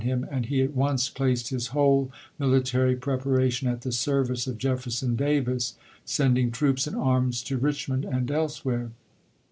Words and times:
him, 0.01 0.25
and 0.31 0.47
he 0.47 0.63
at 0.63 0.73
once 0.75 1.09
placed 1.09 1.49
his 1.49 1.67
whole 1.67 2.09
military 2.39 2.95
prep 2.95 3.21
EUisto 3.21 3.37
aration 3.37 3.67
at 3.71 3.81
the 3.81 3.91
service 3.91 4.47
of 4.47 4.57
Jefferson 4.57 5.15
Davis, 5.15 5.75
sending 6.05 6.47
Api.24,1861. 6.47 6.53
troops 6.57 6.87
and 6.87 6.95
arms 6.95 7.43
to 7.43 7.57
Richmond 7.59 8.05
and 8.05 8.31
elsewhere. 8.31 8.89